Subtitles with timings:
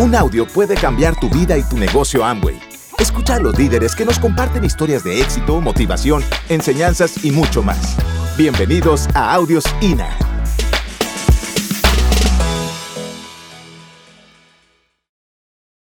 [0.00, 2.56] Un audio puede cambiar tu vida y tu negocio Amway.
[3.00, 7.96] Escucha a los líderes que nos comparten historias de éxito, motivación, enseñanzas y mucho más.
[8.36, 10.16] Bienvenidos a Audios INA.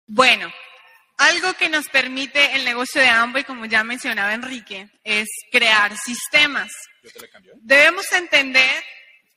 [0.08, 0.50] Bueno,
[1.18, 6.72] algo que nos permite el negocio de Amway, como ya mencionaba Enrique, es crear sistemas.
[7.64, 8.82] Debemos entender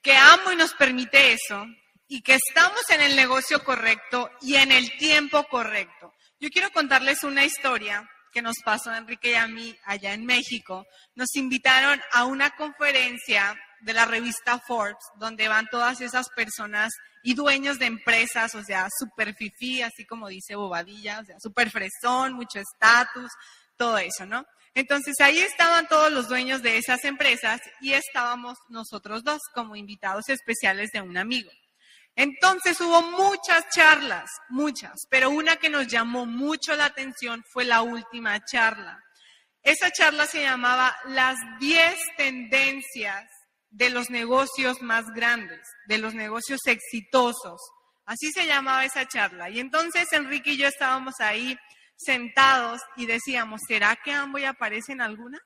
[0.02, 1.66] que Amway nos permite eso
[2.12, 6.12] y que estamos en el negocio correcto y en el tiempo correcto.
[6.38, 10.26] Yo quiero contarles una historia que nos pasó a Enrique y a mí allá en
[10.26, 10.84] México.
[11.14, 16.92] Nos invitaron a una conferencia de la revista Forbes, donde van todas esas personas
[17.22, 21.70] y dueños de empresas, o sea, super fifí, así como dice Bobadilla, o sea, super
[21.70, 23.30] fresón, mucho estatus,
[23.78, 24.44] todo eso, ¿no?
[24.74, 30.28] Entonces ahí estaban todos los dueños de esas empresas y estábamos nosotros dos como invitados
[30.28, 31.50] especiales de un amigo.
[32.14, 37.82] Entonces hubo muchas charlas, muchas, pero una que nos llamó mucho la atención fue la
[37.82, 39.02] última charla.
[39.62, 43.24] Esa charla se llamaba Las 10 tendencias
[43.70, 47.60] de los negocios más grandes, de los negocios exitosos.
[48.04, 49.48] Así se llamaba esa charla.
[49.48, 51.56] Y entonces Enrique y yo estábamos ahí
[51.96, 55.38] sentados y decíamos, ¿será que Amboy aparece en alguna?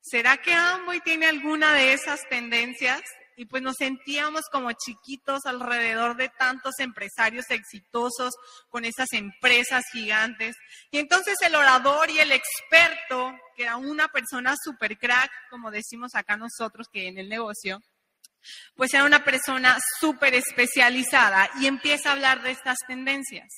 [0.00, 3.02] ¿Será que Amboy tiene alguna de esas tendencias?
[3.40, 8.34] Y pues nos sentíamos como chiquitos alrededor de tantos empresarios exitosos
[8.68, 10.56] con esas empresas gigantes.
[10.90, 16.14] Y entonces el orador y el experto, que era una persona super crack, como decimos
[16.14, 17.80] acá nosotros que en el negocio,
[18.74, 23.48] pues era una persona súper especializada y empieza a hablar de estas tendencias.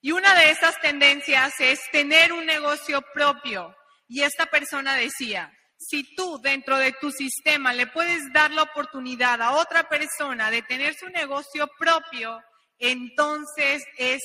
[0.00, 3.74] Y una de estas tendencias es tener un negocio propio.
[4.06, 5.52] Y esta persona decía,
[5.88, 10.62] si tú dentro de tu sistema le puedes dar la oportunidad a otra persona de
[10.62, 12.40] tener su negocio propio,
[12.78, 14.18] entonces eh,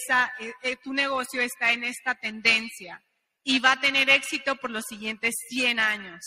[0.64, 3.02] eh, tu negocio está en esta tendencia
[3.44, 6.22] y va a tener éxito por los siguientes 100 años.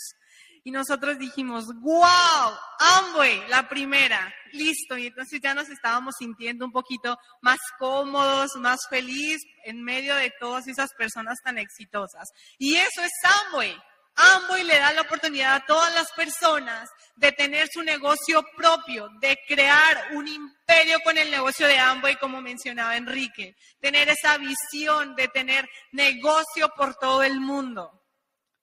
[0.65, 4.97] Y nosotros dijimos, wow, Amway, la primera, listo.
[4.97, 10.31] Y entonces ya nos estábamos sintiendo un poquito más cómodos, más feliz en medio de
[10.39, 12.29] todas esas personas tan exitosas.
[12.57, 13.11] Y eso es
[13.47, 13.75] Amway.
[14.15, 19.37] Amway le da la oportunidad a todas las personas de tener su negocio propio, de
[19.47, 25.27] crear un imperio con el negocio de Amway, como mencionaba Enrique, tener esa visión de
[25.27, 28.03] tener negocio por todo el mundo,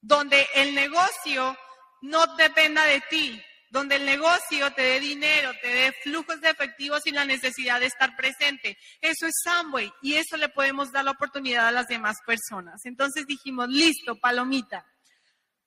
[0.01, 1.57] donde el negocio
[2.03, 6.99] no dependa de ti, donde el negocio te dé dinero, te dé flujos de efectivo
[6.99, 8.77] sin la necesidad de estar presente.
[9.01, 12.85] Eso es Amway y eso le podemos dar la oportunidad a las demás personas.
[12.85, 14.85] Entonces dijimos, listo, palomita.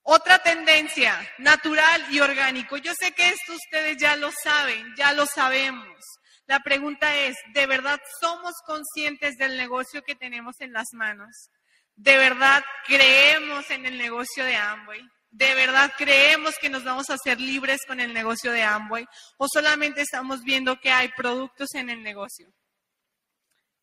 [0.06, 2.75] Otra tendencia, natural y orgánico.
[2.78, 5.97] Yo sé que esto ustedes ya lo saben, ya lo sabemos.
[6.46, 11.50] La pregunta es, ¿de verdad somos conscientes del negocio que tenemos en las manos?
[11.96, 15.02] ¿De verdad creemos en el negocio de Amway?
[15.30, 19.06] ¿De verdad creemos que nos vamos a hacer libres con el negocio de Amway?
[19.38, 22.52] ¿O solamente estamos viendo que hay productos en el negocio?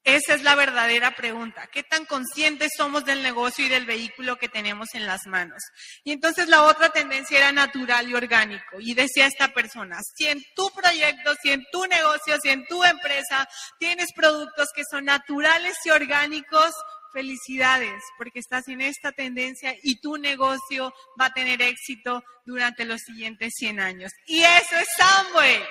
[0.05, 1.69] Esa es la verdadera pregunta.
[1.71, 5.62] ¿Qué tan conscientes somos del negocio y del vehículo que tenemos en las manos?
[6.05, 8.81] Y entonces la otra tendencia era natural y orgánico.
[8.81, 12.83] Y decía esta persona, si en tu proyecto, si en tu negocio, si en tu
[12.83, 13.47] empresa
[13.78, 16.72] tienes productos que son naturales y orgánicos,
[17.12, 23.00] felicidades, porque estás en esta tendencia y tu negocio va a tener éxito durante los
[23.03, 24.12] siguientes 100 años.
[24.27, 25.62] Y eso es Amway.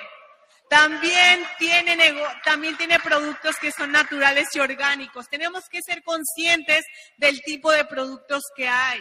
[0.70, 1.96] También tiene,
[2.44, 5.28] también tiene productos que son naturales y orgánicos.
[5.28, 6.84] Tenemos que ser conscientes
[7.16, 9.00] del tipo de productos que hay.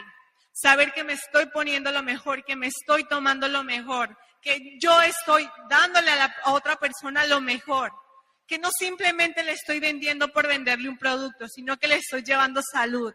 [0.52, 5.00] Saber que me estoy poniendo lo mejor, que me estoy tomando lo mejor, que yo
[5.03, 7.91] estoy dándole a, a otra persona lo mejor.
[8.47, 12.62] Que no simplemente le estoy vendiendo por venderle un producto, sino que le estoy llevando
[12.63, 13.13] salud,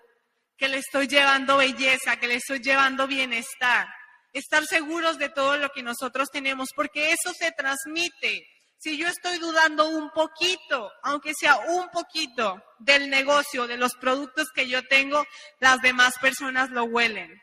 [0.57, 3.89] que le estoy llevando belleza, que le estoy llevando bienestar
[4.35, 8.47] estar seguros de todo lo que nosotros tenemos, porque eso se transmite.
[8.79, 14.49] Si yo estoy dudando un poquito, aunque sea un poquito del negocio, de los productos
[14.55, 15.25] que yo tengo,
[15.61, 17.41] las demás personas lo huelen.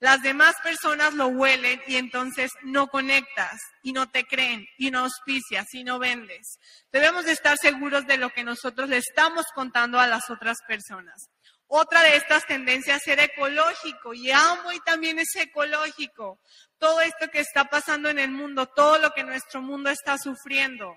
[0.00, 4.98] Las demás personas lo huelen y entonces no conectas y no te creen y no
[4.98, 6.58] auspicias y no vendes.
[6.92, 11.30] Debemos de estar seguros de lo que nosotros le estamos contando a las otras personas.
[11.76, 16.38] Otra de estas tendencias era ecológico y Amway también es ecológico.
[16.78, 20.96] Todo esto que está pasando en el mundo, todo lo que nuestro mundo está sufriendo.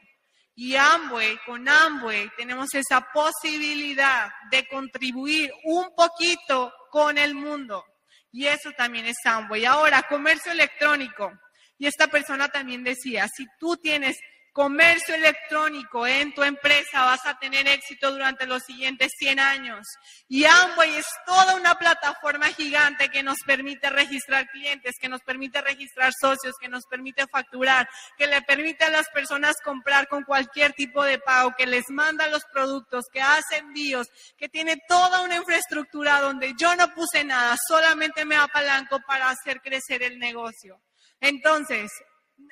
[0.54, 7.84] Y Amway, con Amway tenemos esa posibilidad de contribuir un poquito con el mundo.
[8.32, 9.66] Y eso también es Amway.
[9.66, 11.32] Ahora, comercio electrónico.
[11.80, 14.20] Y esta persona también decía, si tú tienes
[14.58, 19.86] comercio electrónico en tu empresa, vas a tener éxito durante los siguientes 100 años.
[20.28, 25.62] Y Amway es toda una plataforma gigante que nos permite registrar clientes, que nos permite
[25.62, 27.88] registrar socios, que nos permite facturar,
[28.18, 32.28] que le permite a las personas comprar con cualquier tipo de pago, que les manda
[32.28, 34.08] los productos, que hace envíos,
[34.40, 39.62] que tiene toda una infraestructura donde yo no puse nada, solamente me apalanco para hacer
[39.62, 40.82] crecer el negocio.
[41.22, 41.92] Entonces,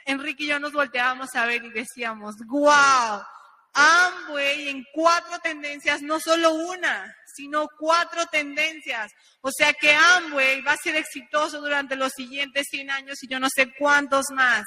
[0.05, 3.21] Enrique y yo nos volteábamos a ver y decíamos, wow,
[3.75, 9.11] Amway en cuatro tendencias, no solo una, sino cuatro tendencias.
[9.41, 13.39] O sea que Amway va a ser exitoso durante los siguientes 100 años y yo
[13.39, 14.63] no sé cuántos más.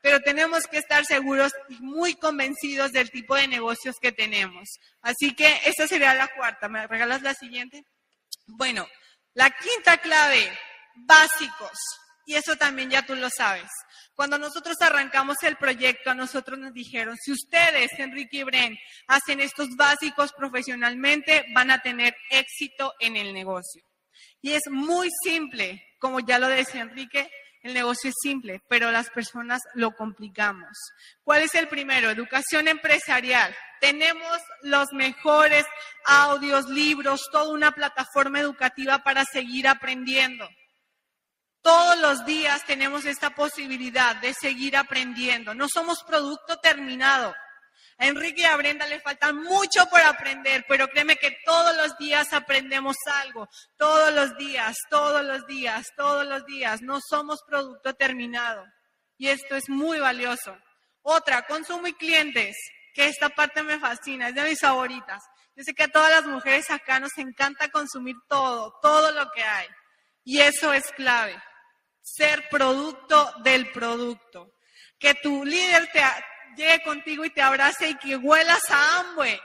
[0.00, 4.68] Pero tenemos que estar seguros y muy convencidos del tipo de negocios que tenemos.
[5.00, 6.68] Así que esa sería la cuarta.
[6.68, 7.84] ¿Me regalas la siguiente?
[8.46, 8.86] Bueno,
[9.34, 10.56] la quinta clave,
[10.94, 11.78] básicos.
[12.24, 13.68] Y eso también ya tú lo sabes.
[14.14, 18.78] Cuando nosotros arrancamos el proyecto, a nosotros nos dijeron, si ustedes, Enrique y Bren,
[19.08, 23.82] hacen estos básicos profesionalmente, van a tener éxito en el negocio.
[24.40, 27.30] Y es muy simple, como ya lo decía Enrique,
[27.62, 30.76] el negocio es simple, pero las personas lo complicamos.
[31.22, 32.10] ¿Cuál es el primero?
[32.10, 33.54] Educación empresarial.
[33.80, 35.64] Tenemos los mejores
[36.04, 40.48] audios, libros, toda una plataforma educativa para seguir aprendiendo.
[41.62, 45.54] Todos los días tenemos esta posibilidad de seguir aprendiendo.
[45.54, 47.32] No somos producto terminado.
[47.98, 51.96] A Enrique y a Brenda le falta mucho por aprender, pero créeme que todos los
[51.98, 53.48] días aprendemos algo.
[53.76, 56.82] Todos los días, todos los días, todos los días.
[56.82, 58.64] No somos producto terminado.
[59.16, 60.56] Y esto es muy valioso.
[61.02, 62.56] Otra, consumo y clientes,
[62.92, 65.22] que esta parte me fascina, es de mis favoritas.
[65.54, 69.44] Yo sé que a todas las mujeres acá nos encanta consumir todo, todo lo que
[69.44, 69.68] hay.
[70.24, 71.40] Y eso es clave
[72.02, 74.54] ser producto del producto.
[74.98, 76.02] Que tu líder te
[76.56, 79.40] llegue contigo y te abrace y que huelas a Amway.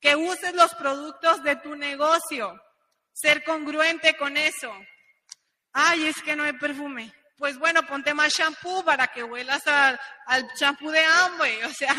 [0.00, 2.60] Que uses los productos de tu negocio.
[3.12, 4.72] Ser congruente con eso.
[5.72, 7.12] Ay, es que no hay perfume.
[7.36, 11.62] Pues bueno, ponte más shampoo para que huelas al, al shampoo de Amway.
[11.64, 11.94] O sea,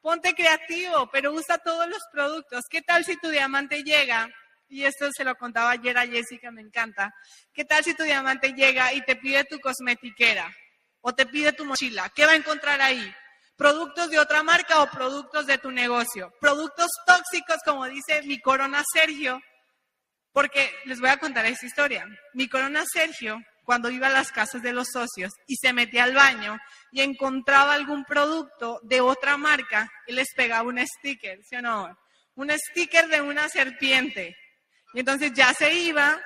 [0.00, 2.64] ponte creativo, pero usa todos los productos.
[2.68, 4.28] ¿Qué tal si tu diamante llega
[4.68, 7.14] y esto se lo contaba ayer a Jessica, me encanta.
[7.52, 10.52] ¿Qué tal si tu diamante llega y te pide tu cosmetiquera
[11.00, 12.10] o te pide tu mochila?
[12.14, 13.14] ¿Qué va a encontrar ahí?
[13.56, 16.32] ¿Productos de otra marca o productos de tu negocio?
[16.40, 19.40] Productos tóxicos, como dice mi corona Sergio,
[20.32, 22.06] porque les voy a contar esta historia.
[22.32, 26.14] Mi corona Sergio, cuando iba a las casas de los socios y se metía al
[26.14, 26.58] baño
[26.90, 31.96] y encontraba algún producto de otra marca, él les pegaba un sticker, ¿sí o no?
[32.34, 34.36] Un sticker de una serpiente.
[34.94, 36.20] Entonces ya se iba,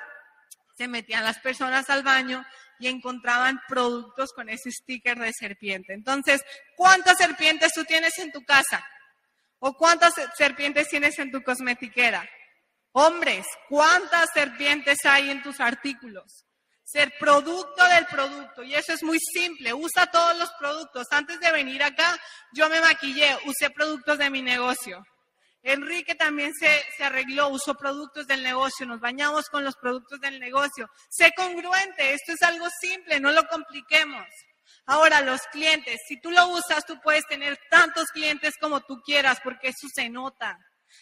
[0.77, 2.45] se metían las personas al baño
[2.79, 5.93] y encontraban productos con ese sticker de serpiente.
[5.93, 6.43] Entonces,
[6.77, 8.87] ¿cuántas serpientes tú tienes en tu casa?
[9.59, 12.29] ¿O cuántas serpientes tienes en tu cosmetiquera?
[12.93, 16.45] Hombres, ¿cuántas serpientes hay en tus artículos?
[16.85, 18.63] Ser producto del producto.
[18.63, 19.75] Y eso es muy simple.
[19.75, 21.07] Usa todos los productos.
[21.11, 22.19] Antes de venir acá,
[22.53, 25.03] yo me maquillé, usé productos de mi negocio.
[25.63, 30.39] Enrique también se, se, arregló, usó productos del negocio, nos bañamos con los productos del
[30.39, 30.89] negocio.
[31.11, 34.25] Sé congruente, esto es algo simple, no lo compliquemos.
[34.87, 39.39] Ahora, los clientes, si tú lo usas, tú puedes tener tantos clientes como tú quieras,
[39.45, 40.59] porque eso se nota.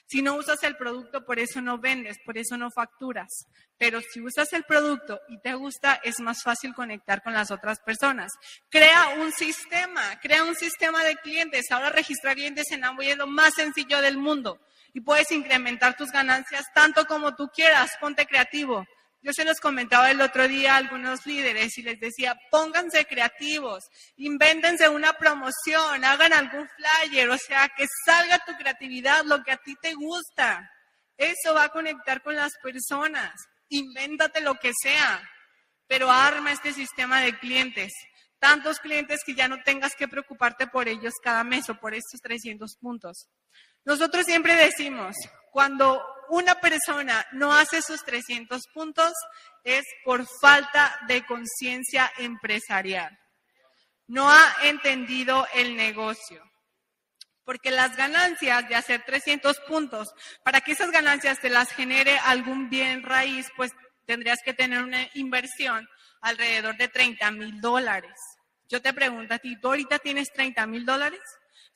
[0.06, 3.46] Si no usas el producto, por eso no vendes, por eso no facturas.
[3.78, 7.80] Pero si usas el producto y te gusta, es más fácil conectar con las otras
[7.80, 8.32] personas.
[8.70, 11.70] Crea un sistema, crea un sistema de clientes.
[11.70, 14.60] Ahora registrar clientes en Amway es lo más sencillo del mundo
[14.92, 17.90] y puedes incrementar tus ganancias tanto como tú quieras.
[18.00, 18.86] Ponte creativo.
[19.22, 23.84] Yo se los comentaba el otro día a algunos líderes y les decía, pónganse creativos,
[24.16, 29.56] invéntense una promoción, hagan algún flyer, o sea, que salga tu creatividad, lo que a
[29.56, 30.70] ti te gusta.
[31.16, 33.32] Eso va a conectar con las personas.
[33.68, 35.20] Invéntate lo que sea,
[35.86, 37.92] pero arma este sistema de clientes.
[38.38, 42.20] Tantos clientes que ya no tengas que preocuparte por ellos cada mes o por estos
[42.20, 43.28] 300 puntos.
[43.84, 45.16] Nosotros siempre decimos,
[45.52, 49.12] cuando una persona no hace sus 300 puntos
[49.64, 53.18] es por falta de conciencia empresarial.
[54.06, 56.42] No ha entendido el negocio.
[57.44, 60.08] Porque las ganancias de hacer 300 puntos,
[60.42, 63.72] para que esas ganancias te las genere algún bien raíz, pues
[64.04, 65.88] tendrías que tener una inversión
[66.20, 68.18] alrededor de 30 mil dólares.
[68.68, 71.20] Yo te pregunto a ti, ¿tú ahorita tienes 30 mil dólares?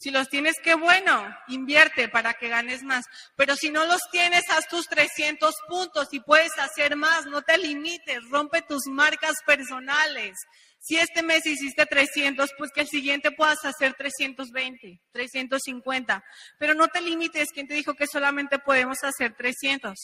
[0.01, 3.05] Si los tienes, qué bueno, invierte para que ganes más.
[3.37, 7.59] Pero si no los tienes, haz tus 300 puntos y puedes hacer más, no te
[7.59, 10.39] limites, rompe tus marcas personales.
[10.79, 16.25] Si este mes hiciste 300, pues que el siguiente puedas hacer 320, 350.
[16.59, 19.95] Pero no te limites, ¿quién te dijo que solamente podemos hacer 300?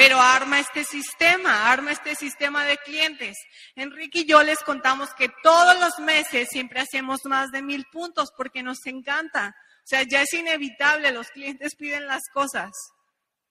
[0.00, 3.36] Pero arma este sistema, arma este sistema de clientes.
[3.74, 8.30] Enrique y yo les contamos que todos los meses siempre hacemos más de mil puntos
[8.34, 9.54] porque nos encanta.
[9.58, 12.70] O sea, ya es inevitable, los clientes piden las cosas.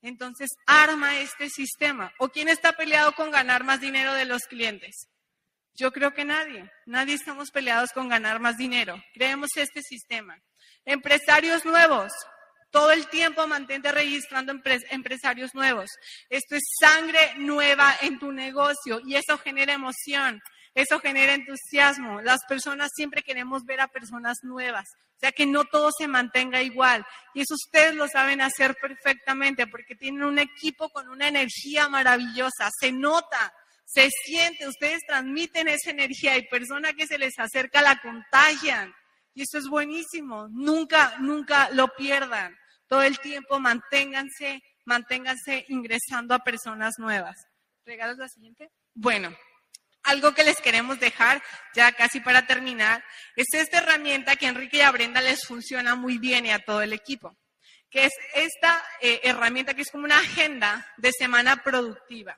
[0.02, 2.12] Entonces, arma este sistema.
[2.18, 5.08] ¿O quién está peleado con ganar más dinero de los clientes?
[5.76, 6.68] Yo creo que nadie.
[6.88, 9.00] Nadie estamos peleados con ganar más dinero.
[9.14, 10.36] Creemos este sistema.
[10.84, 12.12] Empresarios nuevos.
[12.72, 14.54] Todo el tiempo mantente registrando
[14.92, 15.90] empresarios nuevos.
[16.30, 20.40] Esto es sangre nueva en tu negocio y eso genera emoción,
[20.76, 22.22] eso genera entusiasmo.
[22.22, 24.86] Las personas siempre queremos ver a personas nuevas,
[25.16, 27.04] o sea que no todo se mantenga igual.
[27.34, 32.70] Y eso ustedes lo saben hacer perfectamente porque tienen un equipo con una energía maravillosa,
[32.80, 33.54] se nota.
[33.92, 38.94] Se siente, ustedes transmiten esa energía y persona que se les acerca la contagian.
[39.34, 40.48] Y eso es buenísimo.
[40.50, 42.58] Nunca, nunca lo pierdan.
[42.88, 47.36] Todo el tiempo manténganse, manténganse ingresando a personas nuevas.
[47.86, 48.70] ¿Regalas la siguiente?
[48.94, 49.36] Bueno,
[50.04, 51.42] algo que les queremos dejar
[51.76, 53.04] ya casi para terminar
[53.36, 56.82] es esta herramienta que Enrique y a Brenda les funciona muy bien y a todo
[56.82, 57.38] el equipo,
[57.90, 62.38] que es esta eh, herramienta que es como una agenda de semana productiva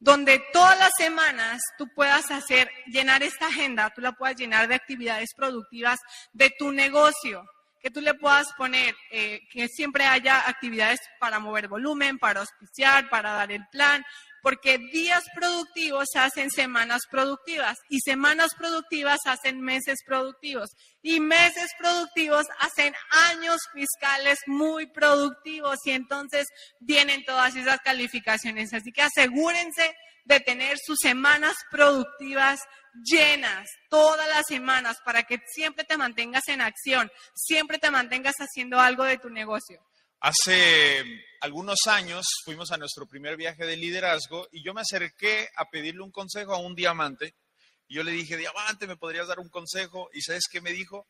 [0.00, 4.76] donde todas las semanas tú puedas hacer, llenar esta agenda, tú la puedas llenar de
[4.76, 5.98] actividades productivas
[6.32, 7.44] de tu negocio,
[7.80, 13.08] que tú le puedas poner, eh, que siempre haya actividades para mover volumen, para auspiciar,
[13.08, 14.04] para dar el plan,
[14.42, 20.70] porque días productivos hacen semanas productivas y semanas productivas hacen meses productivos
[21.02, 22.94] y meses productivos hacen
[23.30, 26.46] años fiscales muy productivos y entonces
[26.80, 28.72] vienen todas esas calificaciones.
[28.72, 32.60] Así que asegúrense de tener sus semanas productivas
[33.04, 38.78] llenas todas las semanas para que siempre te mantengas en acción, siempre te mantengas haciendo
[38.80, 39.80] algo de tu negocio.
[40.20, 45.70] Hace algunos años fuimos a nuestro primer viaje de liderazgo y yo me acerqué a
[45.70, 47.34] pedirle un consejo a un diamante.
[47.86, 50.10] Y yo le dije, diamante, ¿me podrías dar un consejo?
[50.12, 51.06] ¿Y sabes qué me dijo?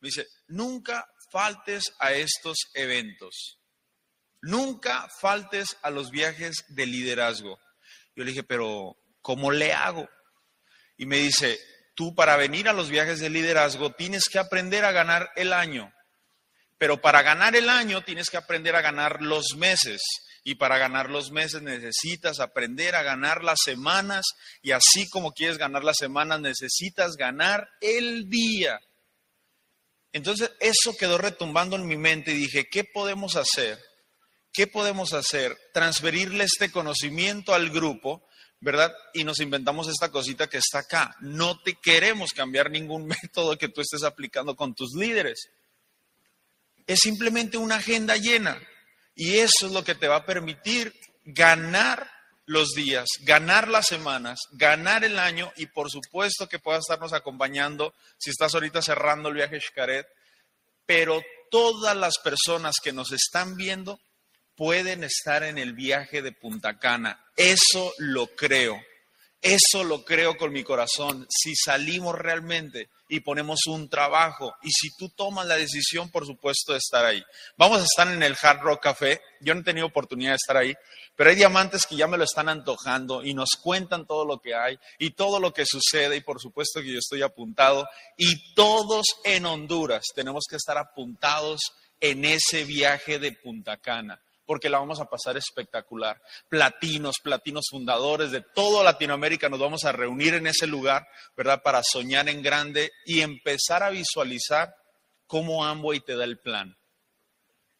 [0.00, 3.58] Me dice, nunca faltes a estos eventos.
[4.42, 7.58] Nunca faltes a los viajes de liderazgo.
[8.14, 10.08] Yo le dije, pero ¿cómo le hago?
[10.96, 11.58] Y me dice,
[11.94, 15.92] tú para venir a los viajes de liderazgo tienes que aprender a ganar el año.
[16.78, 20.02] Pero para ganar el año tienes que aprender a ganar los meses.
[20.44, 24.24] Y para ganar los meses necesitas aprender a ganar las semanas.
[24.62, 28.78] Y así como quieres ganar las semanas, necesitas ganar el día.
[30.12, 33.78] Entonces eso quedó retumbando en mi mente y dije, ¿qué podemos hacer?
[34.52, 35.56] ¿Qué podemos hacer?
[35.74, 38.26] Transferirle este conocimiento al grupo,
[38.60, 38.94] ¿verdad?
[39.14, 41.14] Y nos inventamos esta cosita que está acá.
[41.20, 45.48] No te queremos cambiar ningún método que tú estés aplicando con tus líderes
[46.86, 48.60] es simplemente una agenda llena.
[49.14, 50.92] Y eso es lo que te va a permitir
[51.24, 52.10] ganar
[52.44, 57.92] los días, ganar las semanas, ganar el año y por supuesto que puedas estarnos acompañando
[58.18, 60.06] si estás ahorita cerrando el viaje Xcaret.
[60.84, 63.98] Pero todas las personas que nos están viendo
[64.54, 67.24] pueden estar en el viaje de Punta Cana.
[67.36, 68.80] Eso lo creo.
[69.42, 71.26] Eso lo creo con mi corazón.
[71.28, 76.72] Si salimos realmente y ponemos un trabajo y si tú tomas la decisión, por supuesto,
[76.72, 77.22] de estar ahí.
[77.56, 79.20] Vamos a estar en el Hard Rock Café.
[79.40, 80.74] Yo no he tenido oportunidad de estar ahí,
[81.14, 84.54] pero hay diamantes que ya me lo están antojando y nos cuentan todo lo que
[84.54, 89.06] hay y todo lo que sucede y por supuesto que yo estoy apuntado y todos
[89.24, 91.60] en Honduras tenemos que estar apuntados
[92.00, 96.22] en ese viaje de Punta Cana porque la vamos a pasar espectacular.
[96.48, 101.62] Platinos, platinos fundadores de toda Latinoamérica nos vamos a reunir en ese lugar, ¿verdad?
[101.62, 104.74] Para soñar en grande y empezar a visualizar
[105.26, 106.76] cómo Amway te da el plan.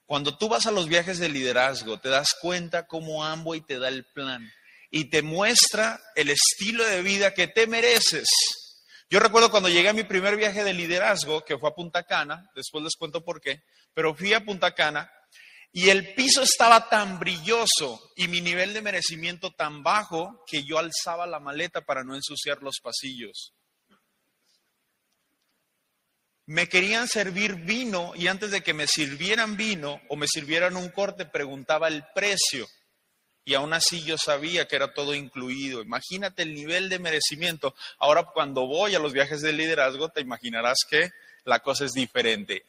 [0.04, 3.88] Cuando tú vas a los viajes de liderazgo, te das cuenta cómo Amway te da
[3.88, 4.52] el plan
[4.90, 8.28] y te muestra el estilo de vida que te mereces.
[9.08, 12.50] Yo recuerdo cuando llegué a mi primer viaje de liderazgo, que fue a Punta Cana,
[12.56, 13.62] después les cuento por qué,
[13.94, 15.10] pero fui a Punta Cana
[15.76, 20.78] y el piso estaba tan brilloso y mi nivel de merecimiento tan bajo que yo
[20.78, 23.52] alzaba la maleta para no ensuciar los pasillos.
[26.46, 30.88] Me querían servir vino y antes de que me sirvieran vino o me sirvieran un
[30.88, 32.66] corte preguntaba el precio.
[33.44, 35.82] Y aún así yo sabía que era todo incluido.
[35.82, 37.74] Imagínate el nivel de merecimiento.
[37.98, 41.10] Ahora cuando voy a los viajes de liderazgo te imaginarás que
[41.46, 42.66] la cosa es diferente.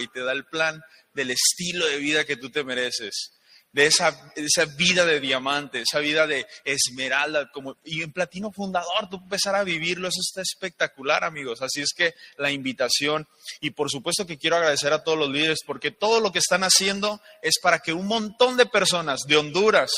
[0.00, 0.80] y te da el plan
[1.12, 3.32] del estilo de vida que tú te mereces.
[3.70, 9.10] de esa, esa vida de diamante, esa vida de esmeralda, como, y en platino fundador,
[9.10, 11.60] tú empezar a vivirlo, eso está espectacular, amigos.
[11.60, 13.28] Así es que la invitación,
[13.60, 16.64] y por supuesto que quiero agradecer a todos los líderes, porque todo lo que están
[16.64, 19.90] haciendo es para que un montón de personas de Honduras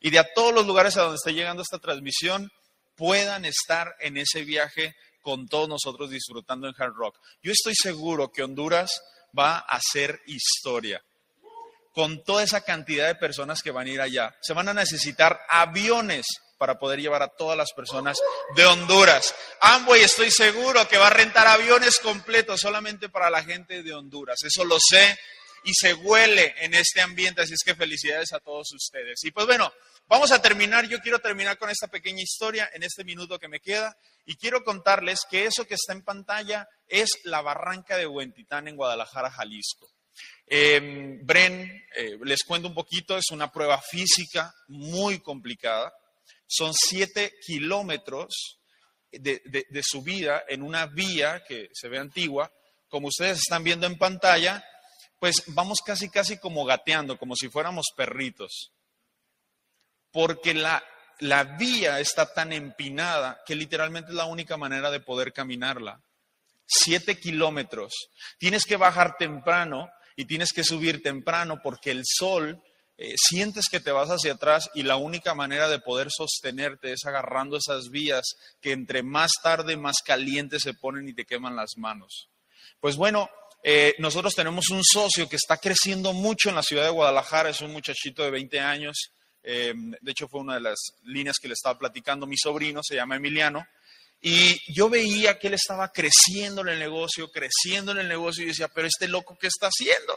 [0.00, 2.50] y de a todos los lugares a donde está llegando esta transmisión
[2.96, 7.18] puedan estar en ese viaje con todos nosotros disfrutando en Hard Rock.
[7.42, 9.02] Yo estoy seguro que Honduras
[9.36, 11.02] va a hacer historia
[11.92, 14.34] con toda esa cantidad de personas que van a ir allá.
[14.40, 16.26] Se van a necesitar aviones
[16.58, 18.18] para poder llevar a todas las personas
[18.54, 19.34] de Honduras.
[19.60, 24.38] Amway estoy seguro que va a rentar aviones completos solamente para la gente de Honduras.
[24.44, 25.18] Eso lo sé
[25.64, 29.22] y se huele en este ambiente, así es que felicidades a todos ustedes.
[29.24, 29.72] Y pues bueno,
[30.06, 33.60] vamos a terminar, yo quiero terminar con esta pequeña historia en este minuto que me
[33.60, 38.68] queda y quiero contarles que eso que está en pantalla es la barranca de Huentitán
[38.68, 39.88] en Guadalajara, Jalisco.
[40.46, 45.92] Eh, Bren, eh, les cuento un poquito, es una prueba física muy complicada.
[46.46, 48.58] Son siete kilómetros
[49.10, 52.52] de, de, subida en una vía que se ve antigua.
[52.88, 54.62] Como ustedes están viendo en pantalla,
[55.22, 58.72] pues vamos casi, casi como gateando, como si fuéramos perritos.
[60.10, 60.82] Porque la,
[61.20, 66.02] la vía está tan empinada que literalmente es la única manera de poder caminarla.
[66.66, 67.92] Siete kilómetros.
[68.36, 72.60] Tienes que bajar temprano y tienes que subir temprano porque el sol
[72.96, 77.04] eh, sientes que te vas hacia atrás y la única manera de poder sostenerte es
[77.04, 78.24] agarrando esas vías
[78.60, 82.28] que entre más tarde más calientes se ponen y te queman las manos.
[82.80, 83.30] Pues bueno,
[83.62, 87.60] eh, nosotros tenemos un socio que está creciendo mucho en la ciudad de Guadalajara, es
[87.60, 91.54] un muchachito de 20 años, eh, de hecho fue una de las líneas que le
[91.54, 93.66] estaba platicando mi sobrino, se llama Emiliano,
[94.20, 98.48] y yo veía que él estaba creciendo en el negocio, creciendo en el negocio y
[98.48, 100.16] decía, pero este loco, ¿qué está haciendo?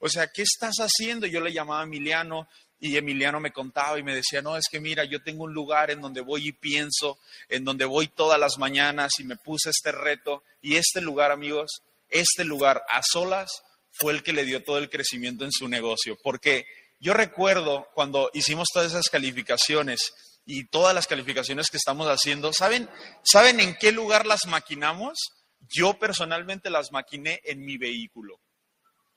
[0.00, 1.26] O sea, ¿qué estás haciendo?
[1.26, 2.48] Yo le llamaba a Emiliano
[2.80, 5.92] y Emiliano me contaba y me decía, no, es que mira, yo tengo un lugar
[5.92, 9.92] en donde voy y pienso, en donde voy todas las mañanas y me puse este
[9.92, 10.42] reto.
[10.60, 11.82] Y este lugar, amigos,
[12.14, 13.50] este lugar a solas
[13.90, 16.16] fue el que le dio todo el crecimiento en su negocio.
[16.22, 16.66] Porque
[17.00, 20.12] yo recuerdo cuando hicimos todas esas calificaciones
[20.46, 22.88] y todas las calificaciones que estamos haciendo, ¿saben,
[23.24, 25.18] ¿saben en qué lugar las maquinamos?
[25.60, 28.40] Yo personalmente las maquiné en mi vehículo,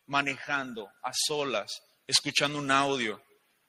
[0.05, 3.21] manejando a solas, escuchando un audio.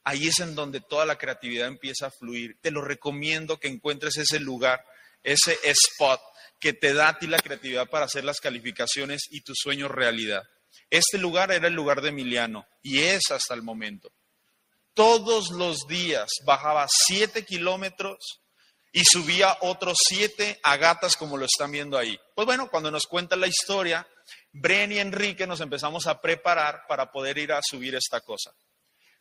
[0.05, 2.59] Ahí es en donde toda la creatividad empieza a fluir.
[2.63, 4.83] Te lo recomiendo que encuentres ese lugar,
[5.23, 6.21] ese spot
[6.59, 10.45] que te da a ti la creatividad para hacer las calificaciones y tus sueños realidad.
[10.91, 14.11] Este lugar era el lugar de Emiliano y es hasta el momento
[14.99, 18.41] todos los días bajaba siete kilómetros
[18.93, 22.19] y subía otros siete a gatas como lo están viendo ahí.
[22.35, 24.05] Pues bueno, cuando nos cuenta la historia,
[24.51, 28.51] Bren y Enrique nos empezamos a preparar para poder ir a subir esta cosa.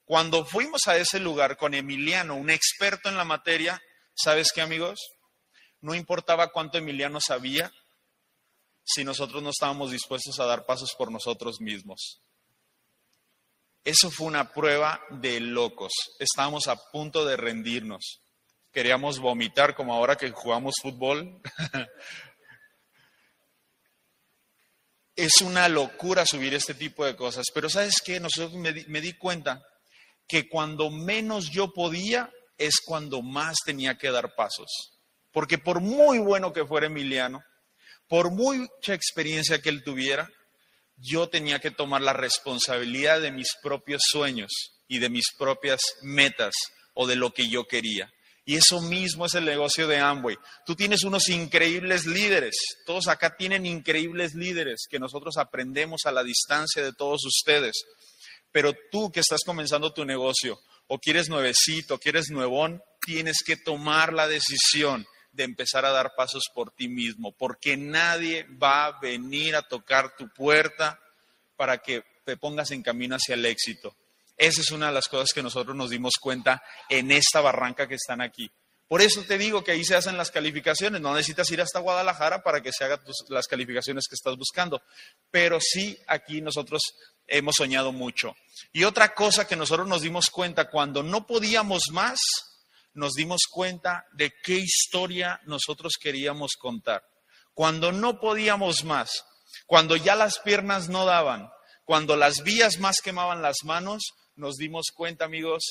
[0.03, 3.79] Cuando fuimos a ese lugar con Emiliano, un experto en la materia,
[4.15, 4.99] ¿sabes qué amigos?
[5.81, 7.71] No importaba cuánto Emiliano sabía
[8.83, 12.21] si nosotros no estábamos dispuestos a dar pasos por nosotros mismos.
[13.83, 15.93] Eso fue una prueba de locos.
[16.19, 18.21] Estábamos a punto de rendirnos.
[18.71, 21.41] Queríamos vomitar como ahora que jugamos fútbol.
[25.17, 27.47] es una locura subir este tipo de cosas.
[27.53, 29.65] Pero sabes qué, nosotros me di, cuenta
[30.27, 34.96] que cuando menos yo podía es cuando más tenía que dar pasos.
[35.31, 37.43] Porque por muy bueno que fuera Emiliano,
[38.07, 40.29] por mucha experiencia que él tuviera,
[40.97, 44.51] yo tenía que tomar la responsabilidad de mis propios sueños
[44.87, 46.53] y de mis propias metas
[46.93, 48.11] o de lo que yo quería.
[48.45, 50.37] Y eso mismo es el negocio de Amway.
[50.65, 52.55] Tú tienes unos increíbles líderes.
[52.85, 57.73] Todos acá tienen increíbles líderes que nosotros aprendemos a la distancia de todos ustedes.
[58.53, 64.13] Pero tú que estás comenzando tu negocio o quieres nuevecito, quieres nuevón, tienes que tomar
[64.13, 65.05] la decisión
[65.37, 70.15] de empezar a dar pasos por ti mismo, porque nadie va a venir a tocar
[70.17, 70.99] tu puerta
[71.55, 73.95] para que te pongas en camino hacia el éxito.
[74.35, 77.95] Esa es una de las cosas que nosotros nos dimos cuenta en esta barranca que
[77.95, 78.51] están aquí.
[78.87, 81.01] Por eso te digo que ahí se hacen las calificaciones.
[81.01, 84.81] No necesitas ir hasta Guadalajara para que se hagan las calificaciones que estás buscando.
[85.29, 86.81] Pero sí, aquí nosotros
[87.27, 88.35] hemos soñado mucho.
[88.71, 92.19] Y otra cosa que nosotros nos dimos cuenta, cuando no podíamos más,
[92.97, 97.03] nos dimos cuenta de qué historia nosotros queríamos contar.
[97.53, 99.23] Cuando no podíamos más,
[99.67, 101.47] cuando ya las piernas no daban,
[101.85, 104.03] cuando las vías más quemaban las manos,
[104.35, 105.63] nos dimos cuenta, amigos,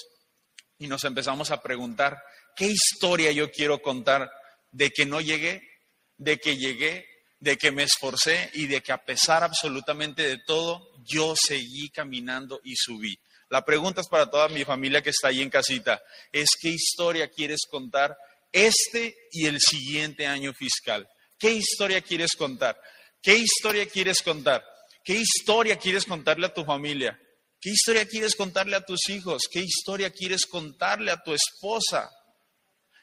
[0.79, 2.17] y nos empezamos a preguntar,
[2.55, 4.31] ¿qué historia yo quiero contar
[4.71, 5.69] de que no llegué,
[6.17, 7.07] de que llegué,
[7.41, 12.61] de que me esforcé y de que a pesar absolutamente de todo, yo seguí caminando
[12.63, 13.19] y subí?
[13.49, 17.29] La pregunta es para toda mi familia que está ahí en casita, es qué historia
[17.29, 18.17] quieres contar
[18.53, 21.07] este y el siguiente año fiscal.
[21.39, 22.81] ¿Qué historia quieres contar?
[23.23, 24.65] ¿Qué historia quieres contar?
[25.05, 27.19] ¿Qué historia quieres contarle a tu familia?
[27.61, 29.43] ¿Qué historia quieres contarle a tus hijos?
[29.51, 32.11] ¿Qué historia quieres contarle a tu esposa?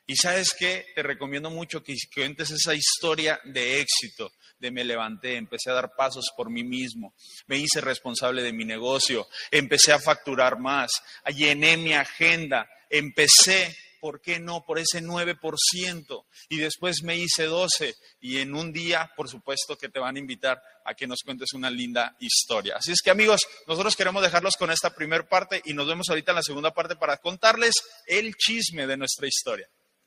[0.05, 5.37] Y sabes qué, te recomiendo mucho que cuentes esa historia de éxito, de me levanté,
[5.37, 7.13] empecé a dar pasos por mí mismo,
[7.47, 10.91] me hice responsable de mi negocio, empecé a facturar más,
[11.33, 14.65] llené mi agenda, empecé, ¿por qué no?
[14.65, 19.87] Por ese 9% y después me hice 12 y en un día, por supuesto, que
[19.87, 22.75] te van a invitar a que nos cuentes una linda historia.
[22.75, 26.33] Así es que amigos, nosotros queremos dejarlos con esta primera parte y nos vemos ahorita
[26.33, 29.69] en la segunda parte para contarles el chisme de nuestra historia.